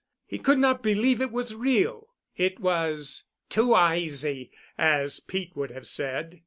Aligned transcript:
He 0.25 0.39
could 0.39 0.57
not 0.57 0.81
believe 0.81 1.21
it 1.21 1.31
was 1.31 1.53
real. 1.53 2.07
It 2.35 2.59
was 2.59 3.25
"too 3.49 3.75
aisy," 3.75 4.49
as 4.75 5.19
Pete 5.19 5.55
would 5.55 5.69
have 5.69 5.85
said. 5.85 6.39